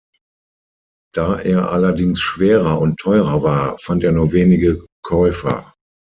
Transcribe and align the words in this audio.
Da 1.13 1.37
er 1.41 1.69
allerdings 1.71 2.19
schwerer 2.21 2.79
und 2.81 2.97
teurer 2.97 3.43
war, 3.43 3.77
fand 3.77 4.03
er 4.03 4.11
nur 4.11 4.31
wenige 4.31 4.83
Käufer. 5.03 5.75